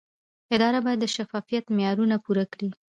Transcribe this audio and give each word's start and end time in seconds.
اداره 0.55 0.79
باید 0.85 0.99
د 1.01 1.05
شفافیت 1.15 1.65
معیارونه 1.75 2.15
پوره 2.23 2.45
کړي. 2.53 2.69